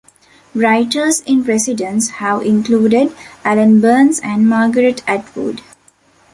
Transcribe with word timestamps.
Writers-in-residence 0.55 2.09
have 2.09 2.41
included 2.41 3.15
Alan 3.45 3.79
Burns 3.81 4.19
and 4.23 4.49
Margaret 4.49 5.03
Attwood. 5.07 5.61